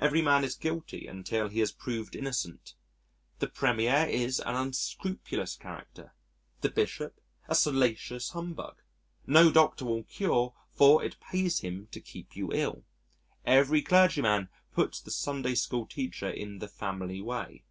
Every 0.00 0.20
man 0.20 0.42
is 0.42 0.56
guilty 0.56 1.06
until 1.06 1.46
he 1.46 1.60
is 1.60 1.70
proved 1.70 2.16
innocent. 2.16 2.74
The 3.38 3.46
Premier 3.48 4.04
is 4.10 4.40
an 4.40 4.56
unscrupulous 4.56 5.54
character, 5.54 6.12
the 6.60 6.70
Bishop 6.70 7.20
a 7.46 7.54
salacious 7.54 8.30
humbug. 8.30 8.82
No 9.28 9.52
doctor 9.52 9.84
will 9.84 10.02
cure, 10.02 10.54
for 10.72 11.04
it 11.04 11.20
pays 11.20 11.60
him 11.60 11.86
to 11.92 12.00
keep 12.00 12.34
you 12.34 12.52
ill. 12.52 12.82
Every 13.46 13.80
clergyman 13.80 14.48
puts 14.72 15.00
the 15.00 15.12
Sunday 15.12 15.54
school 15.54 15.86
teacher 15.86 16.28
in 16.28 16.58
the 16.58 16.66
family 16.66 17.20
way. 17.22 17.62